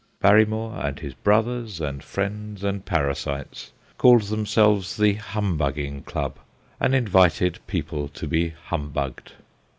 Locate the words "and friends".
1.79-2.63